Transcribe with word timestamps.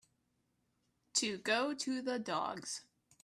To 1.17 1.37
go 1.37 1.75
to 1.75 2.01
the 2.01 2.17
dogs 2.17 2.85